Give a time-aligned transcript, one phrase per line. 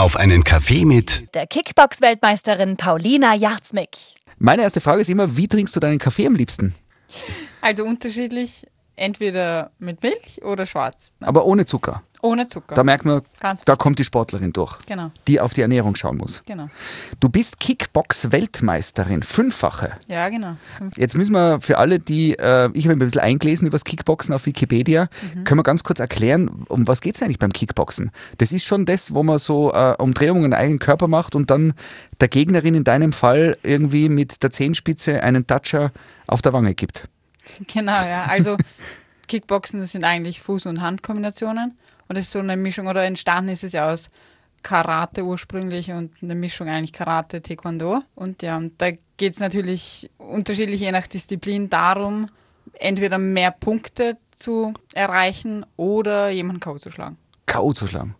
[0.00, 3.98] Auf einen Kaffee mit der Kickbox-Weltmeisterin Paulina Jarzmik.
[4.38, 6.74] Meine erste Frage ist immer, wie trinkst du deinen Kaffee am liebsten?
[7.60, 8.66] Also unterschiedlich,
[8.96, 11.12] entweder mit Milch oder schwarz.
[11.20, 12.02] Aber ohne Zucker.
[12.22, 12.74] Ohne Zucker.
[12.74, 16.18] Da merkt man, Ganz da kommt die Sportlerin durch, Genau, die auf die Ernährung schauen
[16.18, 16.42] muss.
[16.46, 16.68] genau.
[17.18, 19.92] Du bist Kickbox-Weltmeisterin, fünffache.
[20.08, 20.56] Ja, genau.
[20.76, 23.84] Fünf- Jetzt müssen wir für alle, die, äh, ich habe ein bisschen eingelesen über das
[23.84, 25.08] Kickboxen auf Wikipedia,
[25.44, 28.10] können wir ganz kurz erklären, um was geht es eigentlich beim Kickboxen?
[28.38, 31.50] Das ist schon das, wo man so äh, Umdrehungen in den eigenen Körper macht und
[31.50, 31.72] dann
[32.20, 35.92] der Gegnerin in deinem Fall irgendwie mit der Zehenspitze einen Toucher
[36.26, 37.08] auf der Wange gibt.
[37.72, 38.26] Genau, ja.
[38.28, 38.56] Also
[39.26, 41.76] Kickboxen, das sind eigentlich Fuß- und Handkombinationen.
[42.10, 44.10] Und das ist so eine Mischung, oder entstanden ist es ja aus
[44.64, 48.02] Karate ursprünglich und eine Mischung eigentlich Karate, Taekwondo.
[48.16, 52.28] Und ja, und da geht es natürlich unterschiedlich je nach Disziplin darum,
[52.72, 56.78] entweder mehr Punkte zu erreichen oder jemanden K.O.
[56.78, 57.16] zu schlagen.
[57.46, 57.72] K.O.
[57.72, 58.16] zu schlagen.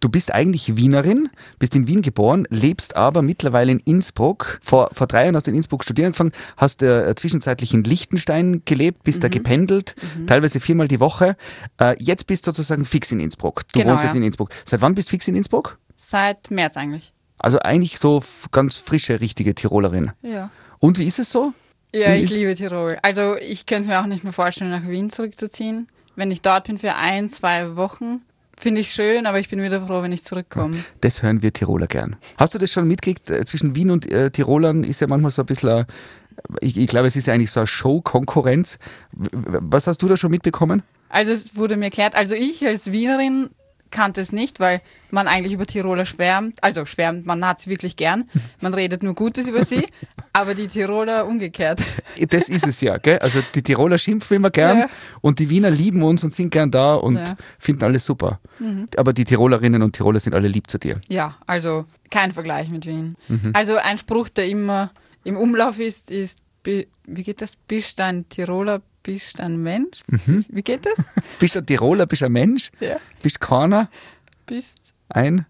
[0.00, 1.28] Du bist eigentlich Wienerin,
[1.58, 4.58] bist in Wien geboren, lebst aber mittlerweile in Innsbruck.
[4.62, 8.62] Vor, vor drei Jahren hast du in Innsbruck studieren angefangen, hast äh, zwischenzeitlich in Liechtenstein
[8.64, 9.94] gelebt, bist da gependelt,
[10.26, 11.36] teilweise viermal die Woche.
[11.78, 13.62] Äh, jetzt bist du sozusagen fix in Innsbruck.
[13.72, 14.18] Du Genau, wohnst jetzt ja.
[14.18, 14.50] in Innsbruck.
[14.64, 15.78] Seit wann bist du fix in Innsbruck?
[15.96, 17.12] Seit März eigentlich.
[17.38, 20.12] Also eigentlich so ganz frische, richtige Tirolerin.
[20.22, 20.50] Ja.
[20.78, 21.52] Und wie ist es so?
[21.94, 22.98] Ja, ich liebe Tirol.
[23.02, 25.88] Also ich könnte es mir auch nicht mehr vorstellen, nach Wien zurückzuziehen.
[26.16, 28.22] Wenn ich dort bin für ein, zwei Wochen,
[28.62, 30.76] finde ich schön, aber ich bin wieder froh, wenn ich zurückkomme.
[31.00, 32.16] Das hören wir Tiroler gern.
[32.38, 33.30] Hast du das schon mitgekriegt?
[33.30, 35.84] Äh, Zwischen Wien und äh, Tirolern ist ja manchmal so ein bisschen, äh,
[36.60, 38.78] ich, ich glaube, es ist ja eigentlich so eine Show-Konkurrenz.
[39.12, 40.82] Was hast du da schon mitbekommen?
[41.08, 43.50] Also es wurde mir erklärt, also ich als Wienerin
[43.90, 47.96] kannte es nicht, weil man eigentlich über Tiroler schwärmt, also schwärmt, man hat es wirklich
[47.96, 48.24] gern,
[48.60, 49.86] man redet nur Gutes über sie,
[50.32, 51.80] aber die Tiroler umgekehrt.
[52.30, 53.18] Das ist es ja, gell?
[53.18, 54.86] Also die Tiroler schimpfen immer gern Ja.
[55.20, 57.36] und die Wiener lieben uns und sind gern da und Ja.
[57.58, 58.40] finden alles super.
[58.96, 61.00] Aber die Tirolerinnen und Tiroler sind alle lieb zu dir.
[61.08, 63.16] Ja, also kein Vergleich mit Wien.
[63.28, 63.50] Mhm.
[63.54, 64.90] Also ein Spruch, der immer
[65.24, 67.56] im Umlauf ist, ist, wie geht das?
[67.56, 70.02] Bist ein Tiroler, bist ein Mensch?
[70.06, 70.44] Mhm.
[70.50, 71.04] Wie geht das?
[71.40, 72.70] Bist du ein Tiroler, bist du ein Mensch?
[72.78, 72.96] Ja.
[73.20, 73.88] Bist keiner?
[74.46, 74.78] Bist,
[75.08, 75.46] Ein?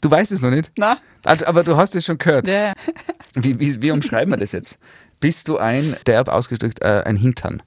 [0.00, 0.72] Du weißt es noch nicht?
[0.78, 0.96] na?
[1.24, 2.46] Aber du hast es schon gehört.
[2.48, 2.72] Ja,
[3.34, 4.78] Wie, wie, wie umschreiben wir das jetzt?
[5.20, 7.62] Bist du ein, derb ausgedrückt, äh, ein Hintern?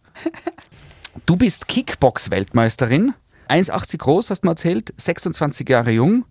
[1.25, 3.13] Du bist Kickbox-Weltmeisterin,
[3.49, 6.25] 1,80 groß, hast du mir erzählt, 26 Jahre jung.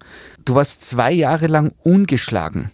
[0.44, 2.70] Du warst zwei Jahre lang ungeschlagen.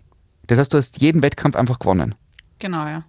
[0.47, 2.14] Das heißt, du hast jeden Wettkampf einfach gewonnen.
[2.58, 3.04] genau, ja.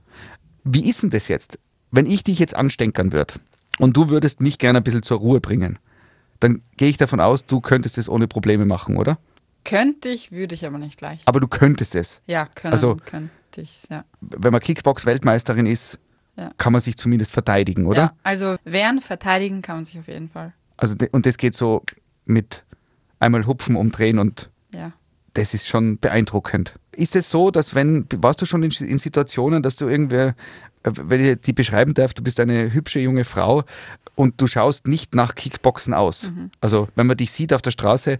[0.66, 1.58] Wie ist denn das jetzt,
[1.90, 3.36] wenn ich dich jetzt anstenkern würde
[3.80, 5.80] und du würdest mich gerne ein bisschen zur Ruhe bringen?
[6.42, 9.18] Dann gehe ich davon aus, du könntest es ohne Probleme machen, oder?
[9.70, 11.22] Könnte ich, würde ich aber nicht gleich.
[11.26, 12.22] Aber du könntest es.
[12.26, 14.04] Ja, können, Also- könnte ich, ja.
[14.22, 16.00] Wenn man Kickbox-Weltmeisterin ist,
[16.36, 16.52] Ja.
[16.58, 18.00] kann man sich zumindest verteidigen, oder?
[18.02, 20.54] Ja, also wehren, verteidigen kann man sich auf jeden Fall.
[20.78, 21.84] Also und das geht so
[22.26, 22.64] mit
[23.20, 24.94] einmal hupfen, umdrehen und Ja.
[25.34, 26.76] das ist schon beeindruckend.
[26.96, 30.36] Ist es so, dass wenn, warst du schon in, in Situationen, dass du irgendwer,
[30.84, 33.64] äh, wenn ich die beschreiben darf, du bist eine hübsche junge Frau
[34.16, 36.32] und du schaust nicht nach Kickboxen aus.
[36.62, 38.20] Also wenn man dich sieht auf der Straße,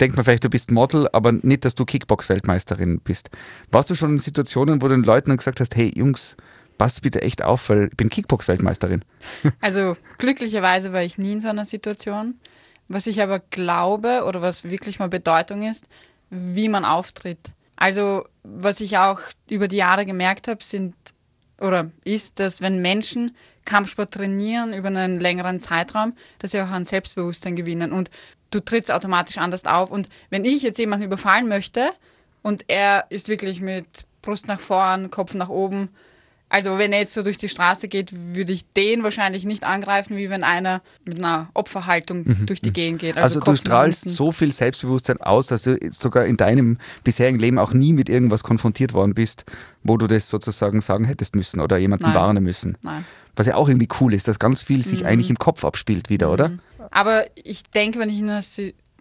[0.00, 3.30] denkt man vielleicht, du bist Model, aber nicht, dass du Kickbox-Weltmeisterin bist.
[3.70, 6.36] Warst du schon in Situationen, wo du den Leuten dann gesagt hast, hey Jungs,
[6.78, 9.04] passt bitte echt auf, weil ich bin Kickbox-Weltmeisterin.
[9.60, 12.40] Also glücklicherweise war ich nie in so einer Situation.
[12.88, 15.84] Was ich aber glaube oder was wirklich mal Bedeutung ist,
[16.30, 17.52] wie man auftritt.
[17.76, 20.94] Also was ich auch über die Jahre gemerkt habe, sind
[21.60, 23.32] oder ist, dass wenn Menschen
[23.64, 28.10] Kampfsport trainieren über einen längeren Zeitraum, dass sie auch an Selbstbewusstsein gewinnen und
[28.50, 29.90] du trittst automatisch anders auf.
[29.90, 31.90] Und wenn ich jetzt jemanden überfallen möchte
[32.42, 35.88] und er ist wirklich mit Brust nach vorn, Kopf nach oben,
[36.52, 40.16] also wenn er jetzt so durch die Straße geht, würde ich den wahrscheinlich nicht angreifen,
[40.16, 43.16] wie wenn einer mit einer Opferhaltung durch die Gegend geht.
[43.16, 47.60] Also, Also, du strahlst so viel Selbstbewusstsein aus, dass du sogar in deinem bisherigen Leben
[47.60, 49.44] auch nie mit irgendwas konfrontiert worden bist,
[49.84, 52.14] wo du das sozusagen sagen hättest müssen oder jemanden Nein.
[52.14, 52.76] warnen müssen.
[52.82, 53.04] Nein.
[53.36, 56.32] Was ja auch irgendwie cool ist, dass ganz viel sich eigentlich im Kopf abspielt wieder,
[56.32, 56.50] oder?
[56.90, 58.42] Aber ich denke, wenn ich in, einer,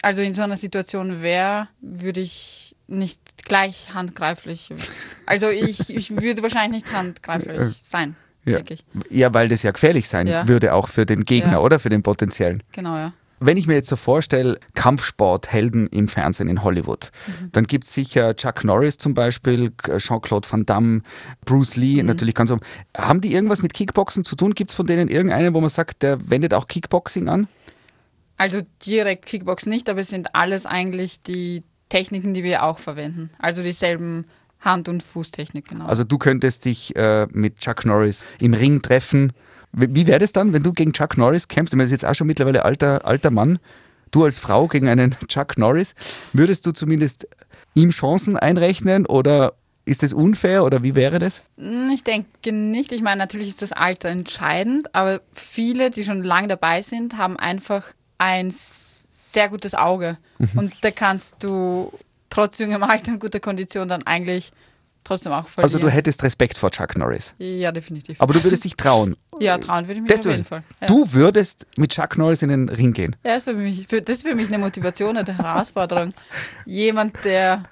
[0.02, 4.70] also in so einer Situation wäre, würde ich nicht gleich handgreiflich.
[5.26, 8.16] Also ich, ich würde wahrscheinlich nicht handgreiflich sein,
[8.46, 8.56] Ja.
[8.58, 8.84] denke ich.
[9.12, 10.48] ja, weil das ja gefährlich sein Ja.
[10.48, 11.60] würde, auch für den Gegner, Ja.
[11.60, 11.78] oder?
[11.80, 12.64] Für den potenziellen.
[12.72, 13.14] Genau, ja.
[13.40, 17.12] Wenn ich mir jetzt so vorstelle, Kampfsporthelden im Fernsehen in Hollywood,
[17.52, 21.04] dann gibt es sicher Chuck Norris zum Beispiel, Jean-Claude Van Damme,
[21.46, 22.60] Bruce Lee, natürlich ganz um.
[22.98, 24.56] Haben die irgendwas mit Kickboxen zu tun?
[24.56, 27.48] Gibt es von denen irgendeinen, wo man sagt, der wendet auch Kickboxing an?
[28.40, 33.32] Also direkt Kickbox nicht, aber es sind alles eigentlich die Techniken, die wir auch verwenden.
[33.38, 34.26] Also dieselben
[34.62, 35.86] Hand- und Fußtechnik, genau.
[35.88, 39.34] Also du könntest dich äh, mit Chuck Norris im Ring treffen.
[39.74, 41.74] Wie, wie wäre das dann, wenn du gegen Chuck Norris kämpfst?
[41.74, 43.60] Ich meine, das ist jetzt auch schon mittlerweile alter, alter Mann.
[44.12, 45.94] Du als Frau gegen einen Chuck Norris,
[46.32, 47.28] würdest du zumindest
[47.74, 49.54] ihm Chancen einrechnen oder
[49.84, 51.42] ist das unfair oder wie wäre das?
[51.58, 52.94] Hm, ich denke nicht.
[52.94, 57.36] Ich meine, natürlich ist das Alter entscheidend, aber viele, die schon lange dabei sind, haben
[57.36, 60.18] einfach ein sehr gutes Auge.
[60.38, 60.60] Mhm.
[60.60, 61.92] Und da kannst du
[62.30, 64.52] trotz jungem Alter und guter Kondition dann eigentlich
[65.04, 65.74] trotzdem auch verlieren.
[65.74, 67.34] Also du hättest Respekt vor Chuck Norris?
[67.40, 68.22] Ja, definitiv.
[68.22, 69.16] Aber du würdest dich trauen?
[69.42, 70.64] Ja, trauen würde ich mich das auf jeden Fall.
[70.82, 70.88] Ja.
[70.88, 73.16] Du würdest mit Chuck Norris in den Ring gehen?
[73.24, 76.14] Ja, das, für mich, für, das ist für mich eine Motivation, eine Herausforderung.
[76.66, 77.64] Jemand, der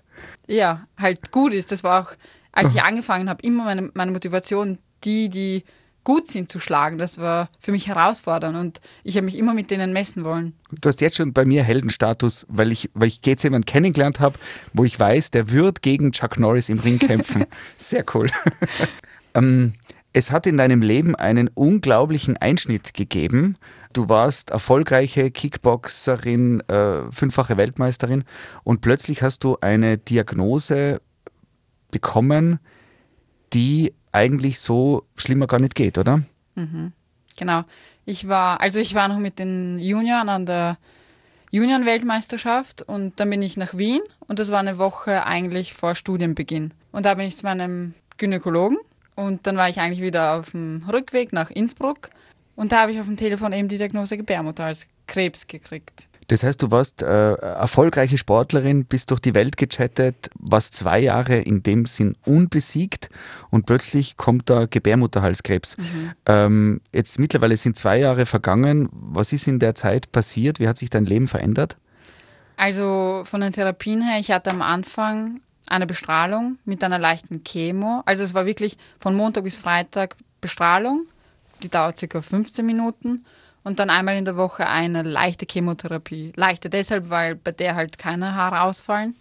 [0.48, 1.74] ja halt gut ist.
[1.74, 2.14] Das war auch,
[2.54, 5.66] als ich angefangen habe, immer meine, meine Motivation, die, die
[6.08, 6.98] gut sind zu schlagen.
[6.98, 10.54] Das war für mich herausfordernd und ich habe mich immer mit denen messen wollen.
[10.72, 14.40] Du hast jetzt schon bei mir Heldenstatus, weil ich, weil ich jetzt jemanden kennengelernt habe,
[14.72, 17.44] wo ich weiß, der wird gegen Chuck Norris im Ring kämpfen.
[17.76, 18.30] Sehr cool.
[19.34, 19.74] ähm,
[20.14, 23.58] es hat in deinem Leben einen unglaublichen Einschnitt gegeben.
[23.92, 28.24] Du warst erfolgreiche Kickboxerin, äh, fünffache Weltmeisterin
[28.64, 31.02] und plötzlich hast du eine Diagnose
[31.92, 32.60] bekommen,
[33.52, 36.22] die eigentlich so schlimmer gar nicht geht, oder?
[36.56, 36.94] Mhm.
[37.38, 37.64] Genau.
[38.06, 40.78] Ich war, also ich war noch mit den Junioren an der
[41.52, 46.74] Junioren-Weltmeisterschaft und dann bin ich nach Wien und das war eine Woche eigentlich vor Studienbeginn.
[46.92, 48.78] Und da bin ich zu meinem Gynäkologen
[49.16, 52.10] und dann war ich eigentlich wieder auf dem Rückweg nach Innsbruck
[52.56, 56.08] und da habe ich auf dem Telefon eben die Diagnose Gebärmutter als Krebs gekriegt.
[56.28, 61.38] Das heißt, du warst äh, erfolgreiche Sportlerin, bist durch die Welt gechattet, warst zwei Jahre
[61.38, 63.10] in dem Sinn unbesiegt
[63.50, 65.78] und plötzlich kommt da Gebärmutterhalskrebs.
[65.78, 66.12] Mhm.
[66.26, 68.90] Ähm, jetzt mittlerweile sind zwei Jahre vergangen.
[68.92, 70.60] Was ist in der Zeit passiert?
[70.60, 71.78] Wie hat sich dein Leben verändert?
[72.58, 78.02] Also von den Therapien her, ich hatte am Anfang eine Bestrahlung mit einer leichten Chemo.
[78.06, 81.06] Also es war wirklich von Montag bis Freitag Bestrahlung.
[81.64, 83.26] Die dauert circa 15 Minuten
[83.68, 86.32] und dann einmal in der Woche eine leichte Chemotherapie.
[86.38, 89.18] Leichte deshalb, weil bei der halt keine Haare ausfallen.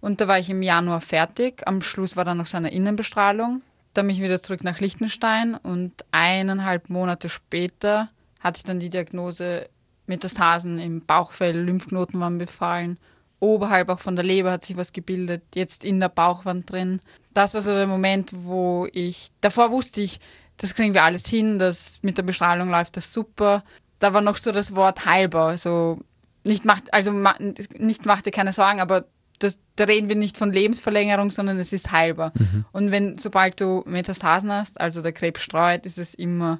[0.00, 1.62] Und da war ich im Januar fertig.
[1.66, 3.62] Am Schluss war dann noch so eine Innenbestrahlung.
[3.94, 8.08] Dann bin ich wieder zurück nach Liechtenstein und eineinhalb Monate später
[8.40, 9.68] hatte ich dann die Diagnose
[10.06, 12.98] Metastasen im Bauchfell, Lymphknoten waren befallen.
[13.38, 17.00] Oberhalb auch von der Leber hat sich was gebildet, jetzt in der Bauchwand drin.
[17.34, 20.18] Das war so der Moment, wo ich, davor wusste ich,
[20.58, 23.64] das kriegen wir alles hin, das mit der Bestrahlung läuft das super.
[23.98, 26.00] Da war noch so das Wort heilbar, also
[26.44, 29.04] nicht macht, also nicht macht dir keine Sorgen, aber
[29.38, 32.32] das, da reden wir nicht von Lebensverlängerung, sondern es ist heilbar.
[32.34, 32.64] Mhm.
[32.72, 36.58] Und wenn, sobald du Metastasen hast, also der Krebs streut, ist es immer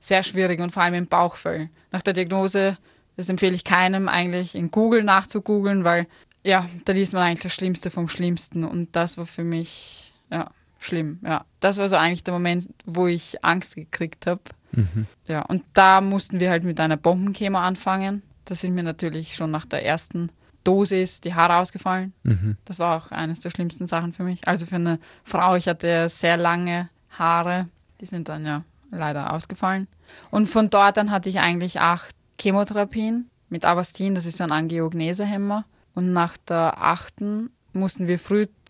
[0.00, 1.70] sehr schwierig und vor allem im Bauchfell.
[1.90, 2.76] Nach der Diagnose,
[3.16, 6.06] das empfehle ich keinem eigentlich in Google nachzugoogeln, weil
[6.44, 10.50] ja, da liest man eigentlich das Schlimmste vom Schlimmsten und das war für mich, ja,
[10.82, 11.44] schlimm, ja.
[11.60, 14.42] Das war so eigentlich der Moment, wo ich Angst gekriegt habe.
[14.72, 15.06] Mhm.
[15.26, 18.22] Ja, und da mussten wir halt mit einer Bombenchemo anfangen.
[18.44, 20.30] Da sind mir natürlich schon nach der ersten
[20.64, 22.12] Dosis die Haare ausgefallen.
[22.22, 22.56] Mhm.
[22.64, 24.46] Das war auch eines der schlimmsten Sachen für mich.
[24.46, 27.68] Also für eine Frau, ich hatte sehr lange Haare,
[28.00, 29.88] die sind dann ja leider ausgefallen.
[30.30, 34.52] Und von dort an hatte ich eigentlich acht Chemotherapien mit Avastin, das ist so ein
[34.52, 35.64] Angiogenesehemmer.
[35.94, 38.18] Und nach der achten mussten wir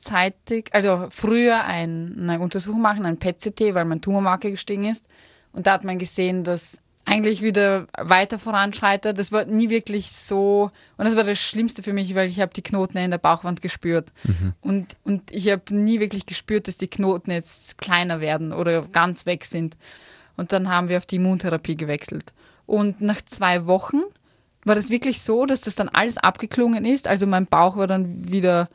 [0.03, 5.07] frühzeitig, also früher eine Untersuchung machen, ein PET-CT, weil mein Tumormarke gestiegen ist.
[5.53, 9.19] Und da hat man gesehen, dass eigentlich wieder weiter voranschreitet.
[9.19, 12.53] Das war nie wirklich so, und das war das Schlimmste für mich, weil ich habe
[12.55, 14.13] die Knoten in der Bauchwand gespürt.
[14.25, 14.53] Mhm.
[14.61, 19.27] Und, und ich habe nie wirklich gespürt, dass die Knoten jetzt kleiner werden oder ganz
[19.27, 19.77] weg sind.
[20.37, 22.33] Und dann haben wir auf die Immuntherapie gewechselt.
[22.67, 24.01] Und nach zwei Wochen
[24.65, 27.09] war das wirklich so, dass das dann alles abgeklungen ist.
[27.09, 28.69] Also mein Bauch war dann wieder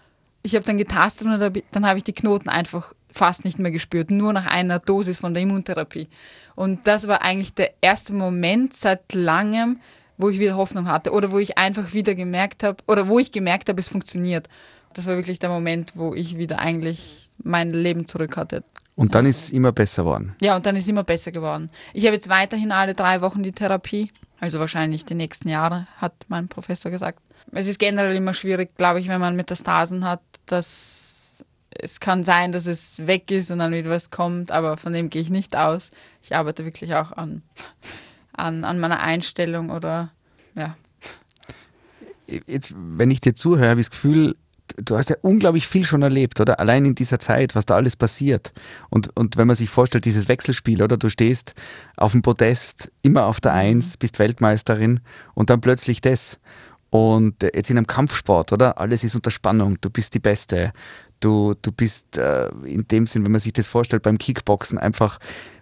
[0.44, 4.12] ich habe dann getastet und dann habe ich die Knoten einfach fast nicht mehr gespürt,
[4.12, 6.08] nur nach einer Dosis von der Immuntherapie.
[6.56, 9.79] Und das war eigentlich der erste Moment seit langem,
[10.17, 13.32] wo ich wieder Hoffnung hatte oder wo ich einfach wieder gemerkt habe oder wo ich
[13.32, 14.48] gemerkt habe, es funktioniert.
[14.94, 18.63] Das war wirklich der Moment, wo ich wieder eigentlich mein Leben zurück hatte.
[18.96, 20.36] Und dann ist es immer besser geworden.
[20.41, 21.67] Ja, und dann ist es immer besser geworden.
[21.94, 26.13] Ich habe jetzt weiterhin alle drei Wochen die Therapie, also wahrscheinlich die nächsten Jahre, hat
[26.29, 27.20] mein Professor gesagt.
[27.51, 31.46] Es ist generell immer schwierig, glaube ich, wenn man Metastasen hat, dass
[31.80, 35.10] es kann sein, dass es weg ist und dann wieder was kommt, aber von dem
[35.10, 35.92] gehe ich nicht aus.
[36.24, 37.44] Ich arbeite wirklich auch an,
[38.34, 40.12] an, an meiner Einstellung oder
[40.56, 40.75] ja.
[42.25, 44.36] Jetzt, wenn ich dir zuhöre, habe ich das Gefühl,
[44.75, 46.60] du hast ja unglaublich viel schon erlebt, oder?
[46.60, 48.51] Allein in dieser Zeit, was da alles passiert.
[48.89, 50.98] Und, und wenn man sich vorstellt, dieses Wechselspiel, oder?
[50.98, 51.54] Du stehst
[51.96, 53.60] auf dem Podest, immer auf der mhm.
[53.60, 55.00] Eins, bist Weltmeisterin
[55.34, 56.38] und dann plötzlich das.
[56.89, 58.79] Und äh, jetzt in einem Kampfsport, oder?
[58.79, 59.77] Alles ist unter Spannung.
[59.82, 60.72] Du bist die Beste.
[61.20, 65.20] Du, du bist äh, in dem Sinn, wenn man sich das vorstellt, beim Kickboxen einfach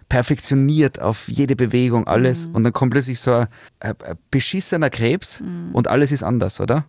[0.08, 2.46] perfektioniert auf jede Bewegung, alles.
[2.46, 2.54] Mhm.
[2.54, 3.48] Und dann kommt plötzlich so ein,
[3.80, 5.70] ein, ein beschissener Krebs Mhm.
[5.74, 6.84] und alles ist anders, oder?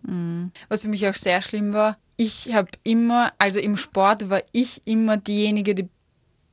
[0.68, 4.82] Was für mich auch sehr schlimm war, ich habe immer, also im Sport war ich
[4.86, 5.88] immer diejenige, die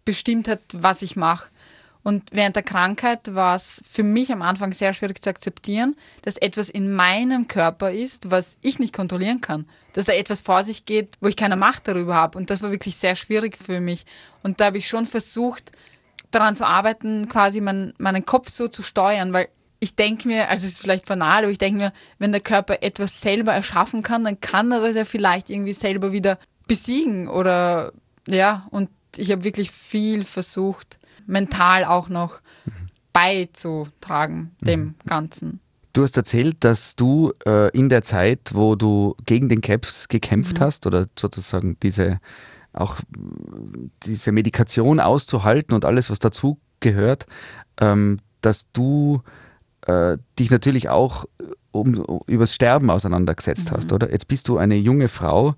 [0.06, 1.50] bestimmt hat, was ich mache.
[2.06, 6.38] Und während der Krankheit war es für mich am Anfang sehr schwierig zu akzeptieren, dass
[6.38, 9.68] etwas in meinem Körper ist, was ich nicht kontrollieren kann.
[9.94, 12.38] Dass da etwas vor sich geht, wo ich keine Macht darüber habe.
[12.38, 14.06] Und das war wirklich sehr schwierig für mich.
[14.44, 15.72] Und da habe ich schon versucht,
[16.30, 19.48] daran zu arbeiten, quasi mein, meinen Kopf so zu steuern, weil
[19.80, 22.84] ich denke mir, also es ist vielleicht banal, aber ich denke mir, wenn der Körper
[22.84, 27.94] etwas selber erschaffen kann, dann kann er das ja vielleicht irgendwie selber wieder besiegen oder
[28.28, 32.42] ja, und ich habe wirklich viel versucht, mental auch noch
[33.14, 35.60] beizutragen dem Ganzen.
[35.94, 40.60] Du hast erzählt, dass du äh, in der Zeit, wo du gegen den Krebs gekämpft
[40.60, 42.20] hast oder sozusagen diese
[42.74, 42.98] auch
[44.04, 47.26] diese Medikation auszuhalten und alles, was dazu gehört,
[47.80, 49.22] ähm, dass du
[49.88, 51.26] äh, dich natürlich auch
[51.72, 54.12] um, um, übers Sterben auseinandergesetzt hast, oder?
[54.12, 55.56] Jetzt bist du eine junge Frau.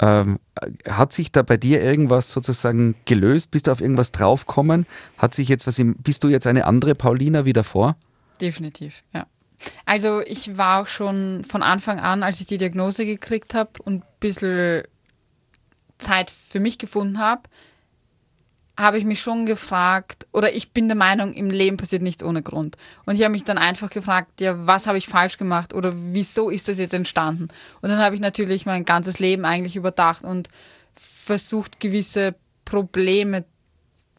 [0.00, 0.40] Ähm,
[0.88, 3.50] hat sich da bei dir irgendwas sozusagen gelöst?
[3.50, 4.86] Bist du auf irgendwas draufgekommen?
[5.18, 7.96] Hat sich jetzt was im, bist du jetzt eine andere Paulina wie davor?
[8.40, 9.26] Definitiv, ja.
[9.86, 14.02] Also ich war auch schon von Anfang an, als ich die Diagnose gekriegt habe und
[14.02, 14.82] ein bisschen
[15.98, 17.42] Zeit für mich gefunden habe,
[18.76, 22.42] habe ich mich schon gefragt, oder ich bin der Meinung, im Leben passiert nichts ohne
[22.42, 22.76] Grund.
[23.06, 26.50] Und ich habe mich dann einfach gefragt, ja, was habe ich falsch gemacht oder wieso
[26.50, 27.48] ist das jetzt entstanden?
[27.82, 30.48] Und dann habe ich natürlich mein ganzes Leben eigentlich überdacht und
[30.94, 33.44] versucht, gewisse Probleme,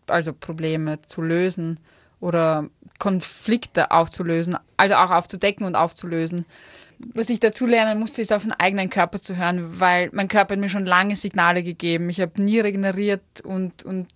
[0.08, 1.80] also Probleme zu lösen
[2.22, 6.46] oder Konflikte aufzulösen, also auch aufzudecken und aufzulösen.
[7.14, 10.54] Was ich dazu lernen musste, ist auf den eigenen Körper zu hören, weil mein Körper
[10.54, 12.10] hat mir schon lange Signale gegeben.
[12.10, 14.08] Ich habe nie regeneriert und, und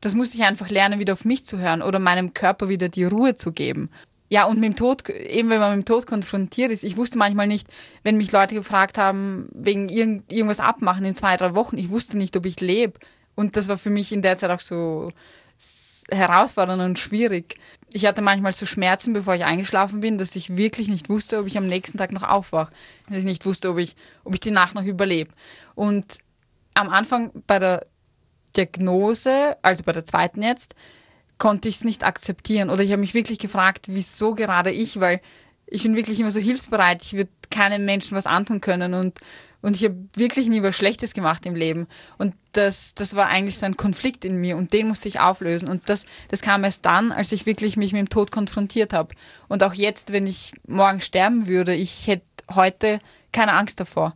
[0.00, 3.04] das musste ich einfach lernen, wieder auf mich zu hören oder meinem Körper wieder die
[3.04, 3.90] Ruhe zu geben.
[4.30, 7.16] Ja, und mit dem Tod, eben wenn man mit dem Tod konfrontiert ist, ich wusste
[7.16, 7.66] manchmal nicht,
[8.02, 12.18] wenn mich Leute gefragt haben, wegen irgend, irgendwas abmachen in zwei, drei Wochen, ich wusste
[12.18, 12.98] nicht, ob ich lebe.
[13.34, 15.10] Und das war für mich in der Zeit auch so
[16.10, 17.56] herausfordernd und schwierig.
[17.92, 21.46] Ich hatte manchmal so Schmerzen, bevor ich eingeschlafen bin, dass ich wirklich nicht wusste, ob
[21.46, 22.72] ich am nächsten Tag noch aufwache.
[23.08, 25.30] Dass ich nicht wusste, ob ich, ob ich die Nacht noch überlebe.
[25.74, 26.18] Und
[26.74, 27.86] am Anfang bei der
[28.56, 30.74] Diagnose, also bei der zweiten jetzt,
[31.38, 32.70] konnte ich es nicht akzeptieren.
[32.70, 35.20] Oder ich habe mich wirklich gefragt, wieso gerade ich, weil
[35.66, 37.02] ich bin wirklich immer so hilfsbereit.
[37.02, 39.18] Ich würde keinem Menschen was antun können und
[39.60, 41.88] und ich habe wirklich nie was Schlechtes gemacht im Leben.
[42.16, 45.68] Und das, das war eigentlich so ein Konflikt in mir und den musste ich auflösen.
[45.68, 49.14] Und das, das kam erst dann, als ich wirklich mich mit dem Tod konfrontiert habe.
[49.48, 52.24] Und auch jetzt, wenn ich morgen sterben würde, ich hätte
[52.54, 53.00] heute
[53.32, 54.14] keine Angst davor.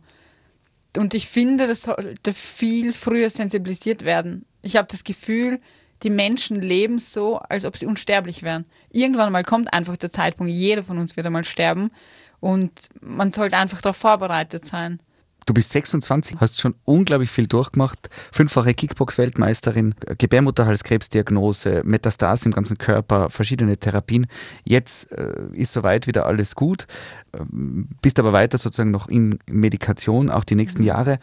[0.95, 4.45] Und ich finde, das sollte viel früher sensibilisiert werden.
[4.61, 5.59] Ich habe das Gefühl,
[6.03, 8.65] die Menschen leben so, als ob sie unsterblich wären.
[8.91, 11.91] Irgendwann mal kommt einfach der Zeitpunkt, jeder von uns wird einmal sterben.
[12.39, 12.71] Und
[13.01, 14.99] man sollte einfach darauf vorbereitet sein.
[15.45, 18.09] Du bist 26, hast schon unglaublich viel durchgemacht.
[18.31, 24.27] Fünffache Kickbox-Weltmeisterin, Gebärmutterhalskrebsdiagnose, Metastasen im ganzen Körper, verschiedene Therapien.
[24.63, 26.87] Jetzt äh, ist soweit wieder alles gut.
[27.33, 31.19] Ähm, bist aber weiter sozusagen noch in Medikation, auch die nächsten Jahre.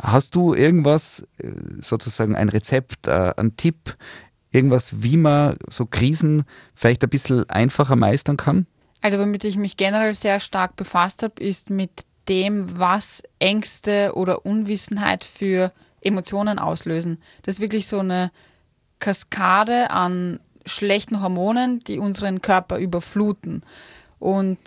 [0.00, 1.50] Hast du irgendwas, äh,
[1.80, 3.96] sozusagen ein Rezept, äh, ein Tipp,
[4.50, 8.66] irgendwas, wie man so Krisen vielleicht ein bisschen einfacher meistern kann?
[9.00, 11.90] Also womit ich mich generell sehr stark befasst habe, ist mit
[12.28, 17.20] dem, was Ängste oder Unwissenheit für Emotionen auslösen.
[17.42, 18.30] Das ist wirklich so eine
[18.98, 23.62] Kaskade an schlechten Hormonen, die unseren Körper überfluten.
[24.18, 24.58] Und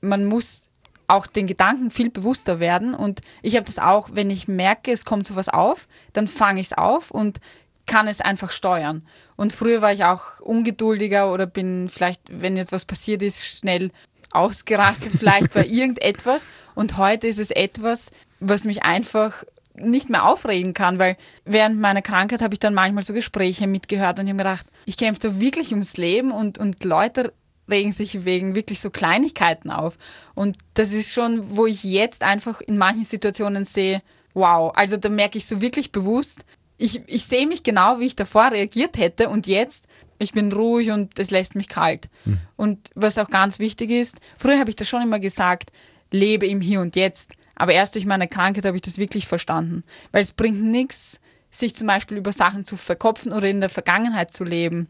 [0.00, 0.68] man muss
[1.06, 2.94] auch den Gedanken viel bewusster werden.
[2.94, 6.68] Und ich habe das auch, wenn ich merke, es kommt sowas auf, dann fange ich
[6.68, 7.40] es auf und
[7.86, 9.02] kann es einfach steuern.
[9.36, 13.90] Und früher war ich auch ungeduldiger oder bin vielleicht, wenn jetzt was passiert ist, schnell
[14.32, 16.46] ausgerastet vielleicht bei irgendetwas.
[16.74, 19.44] Und heute ist es etwas, was mich einfach
[19.74, 24.18] nicht mehr aufregen kann, weil während meiner Krankheit habe ich dann manchmal so Gespräche mitgehört
[24.18, 27.32] und ich habe gedacht, ich kämpfe da wirklich ums Leben und, und Leute
[27.70, 29.98] regen sich wegen wirklich so Kleinigkeiten auf.
[30.34, 34.02] Und das ist schon, wo ich jetzt einfach in manchen Situationen sehe,
[34.34, 36.40] wow, also da merke ich so wirklich bewusst,
[36.78, 39.86] ich, ich sehe mich genau, wie ich davor reagiert hätte und jetzt,
[40.18, 42.08] ich bin ruhig und es lässt mich kalt.
[42.24, 42.38] Mhm.
[42.56, 45.70] Und was auch ganz wichtig ist, früher habe ich das schon immer gesagt,
[46.10, 47.32] lebe im Hier und Jetzt.
[47.54, 49.84] Aber erst durch meine Krankheit habe ich das wirklich verstanden.
[50.12, 51.20] Weil es bringt nichts,
[51.50, 54.88] sich zum Beispiel über Sachen zu verkopfen oder in der Vergangenheit zu leben.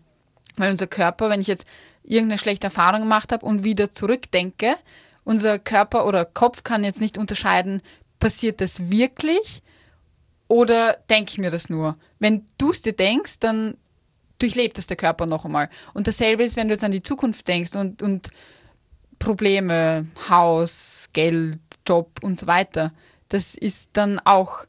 [0.57, 1.65] Weil unser Körper, wenn ich jetzt
[2.03, 4.75] irgendeine schlechte Erfahrung gemacht habe und wieder zurückdenke,
[5.25, 7.83] unser Körper oder Kopf kann jetzt nicht unterscheiden,
[8.19, 9.63] passiert das wirklich
[10.49, 11.97] oder denke ich mir das nur?
[12.19, 13.77] Wenn du es dir denkst, dann
[14.39, 15.69] durchlebt das der Körper noch einmal.
[15.95, 18.31] Und dasselbe ist, wenn du jetzt an die Zukunft denkst und, und
[19.19, 22.93] Probleme, Haus, Geld, Job und so weiter.
[23.29, 24.65] Das ist dann auch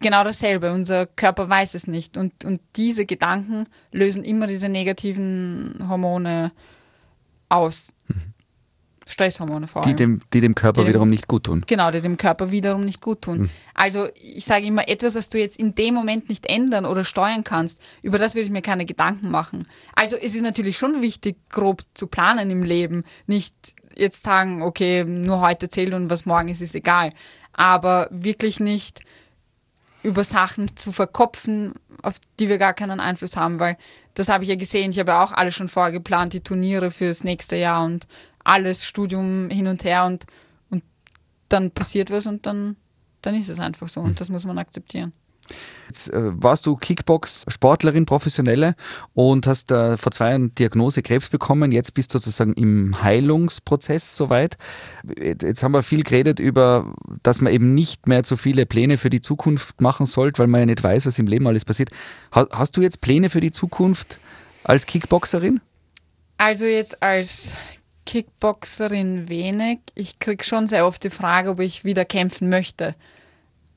[0.00, 0.72] genau dasselbe.
[0.72, 2.16] Unser Körper weiß es nicht.
[2.16, 6.52] Und, und diese Gedanken lösen immer diese negativen Hormone
[7.48, 7.92] aus.
[9.10, 9.90] Stresshormone vor allem.
[9.90, 11.64] Die dem, die dem Körper Die dem- wiederum nicht gut tun.
[11.66, 13.50] Genau, die dem Körper wiederum nicht gut tun.
[13.74, 17.44] Also ich sage immer, etwas, was du jetzt in dem Moment nicht ändern oder steuern
[17.44, 19.66] kannst, über das würde ich mir keine Gedanken machen.
[19.94, 23.04] Also es ist natürlich schon wichtig, grob zu planen im Leben.
[23.26, 23.54] Nicht
[23.96, 27.12] jetzt sagen, okay, nur heute zählt und was morgen ist, ist egal.
[27.52, 29.00] Aber wirklich nicht
[30.02, 33.76] über Sachen zu verkopfen, auf die wir gar keinen Einfluss haben, weil
[34.14, 34.92] das habe ich ja gesehen.
[34.92, 38.06] Ich habe ja auch alles schon vorgeplant, die Turniere fürs nächste Jahr und
[38.44, 40.24] alles, Studium hin und her und,
[40.70, 40.82] und
[41.48, 42.76] dann passiert was und dann,
[43.22, 45.12] dann ist es einfach so und das muss man akzeptieren.
[45.88, 48.76] Jetzt äh, warst du Kickbox-Sportlerin, professionelle
[49.14, 51.72] und hast äh, vor zwei Jahren Diagnose Krebs bekommen.
[51.72, 54.56] Jetzt bist du sozusagen im Heilungsprozess soweit.
[55.18, 59.10] Jetzt haben wir viel geredet über, dass man eben nicht mehr zu viele Pläne für
[59.10, 61.90] die Zukunft machen sollte, weil man ja nicht weiß, was im Leben alles passiert.
[62.34, 64.20] Ha hast du jetzt Pläne für die Zukunft
[64.62, 65.60] als Kickboxerin?
[66.36, 67.52] Also jetzt als
[68.10, 69.78] Kickboxerin wenig.
[69.94, 72.96] Ich kriege schon sehr oft die Frage, ob ich wieder kämpfen möchte.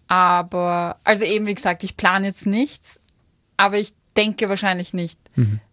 [0.07, 2.99] Aber, also eben wie gesagt, ich plane jetzt nichts,
[3.57, 5.19] aber ich denke wahrscheinlich nicht,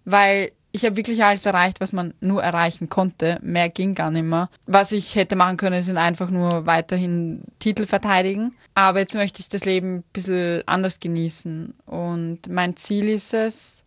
[0.04, 3.38] weil ich habe wirklich alles erreicht, was man nur erreichen konnte.
[3.40, 4.50] Mehr ging gar nicht mehr.
[4.66, 8.54] Was ich hätte machen können, sind einfach nur weiterhin Titel verteidigen.
[8.74, 11.72] Aber jetzt möchte ich das Leben ein bisschen anders genießen.
[11.86, 13.84] Und mein Ziel ist es,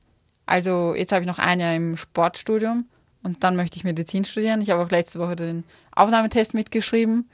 [0.48, 2.86] also jetzt habe ich noch ein Jahr im Sportstudium
[3.24, 4.62] und dann möchte ich Medizin studieren.
[4.62, 5.64] Ich habe auch letzte Woche den
[5.96, 7.30] Aufnahmetest mitgeschrieben.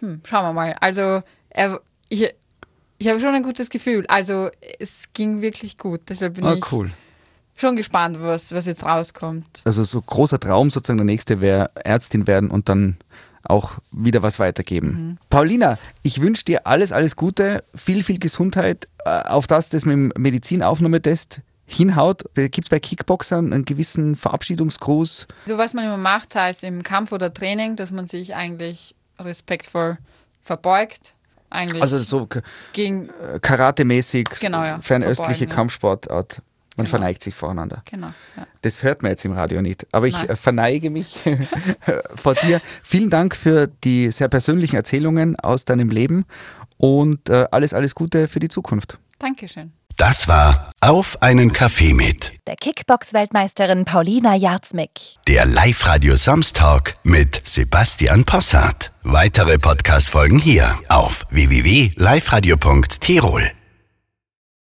[0.00, 0.74] Hm, schauen wir mal.
[0.80, 1.22] Also
[2.08, 2.32] ich,
[2.98, 4.04] ich habe schon ein gutes Gefühl.
[4.08, 6.02] Also es ging wirklich gut.
[6.08, 6.90] Deshalb bin Ah, ich cool.
[7.56, 9.46] schon gespannt, was, was jetzt rauskommt.
[9.64, 12.96] Also so großer Traum sozusagen, der nächste wäre Ärztin werden und dann
[13.42, 15.18] auch wieder was weitergeben.
[15.30, 19.94] Paulina, ich wünsche dir alles, alles Gute, viel, viel Gesundheit, äh, auf das, das mit
[19.94, 22.24] dem Medizinaufnahmetest hinhaut.
[22.34, 25.26] Gibt es bei Kickboxern einen gewissen Verabschiedungsgruß?
[25.46, 28.94] So was man immer macht, sei es im Kampf oder Training, dass man sich eigentlich
[29.18, 29.98] respektvoll
[30.42, 31.14] verbeugt.
[31.50, 32.28] Eigentlich Also so
[32.72, 34.80] gegen, äh, karatemäßig, Genau, ja.
[34.80, 35.54] fernöstliche Verbeugen, ja.
[35.56, 36.42] Kampfsportart.
[36.76, 36.90] Man Genau.
[36.98, 37.82] verneigt sich voreinander.
[37.84, 38.12] genau.
[38.36, 38.46] Ja.
[38.62, 39.86] Das hört man jetzt im Radio nicht.
[39.92, 40.28] Aber ich Nein.
[40.30, 41.22] äh, verneige mich
[42.14, 42.60] vor dir.
[42.82, 46.24] Vielen Dank für die sehr persönlichen Erzählungen aus deinem Leben
[46.78, 48.98] und äh, alles, alles Gute für die Zukunft.
[49.18, 49.72] Dankeschön.
[50.00, 52.32] Das war Auf einen Kaffee mit.
[52.46, 54.92] Der Kickbox-Weltmeisterin Paulina Jarzmik.
[55.28, 58.92] Der Live-Radio Samstag mit Sebastian Possart.
[59.02, 63.50] Weitere Podcast-Folgen hier auf www.liveradio.tirol.